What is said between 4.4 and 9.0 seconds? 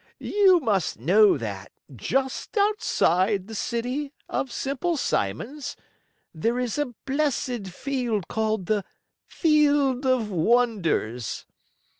Simple Simons, there is a blessed field called the